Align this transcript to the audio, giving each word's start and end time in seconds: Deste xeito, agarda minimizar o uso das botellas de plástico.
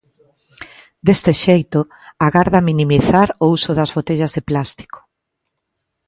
Deste 1.07 1.31
xeito, 1.43 1.79
agarda 2.27 2.65
minimizar 2.69 3.27
o 3.43 3.45
uso 3.57 3.71
das 3.79 3.93
botellas 3.97 4.31
de 4.35 4.41
plástico. 4.49 4.97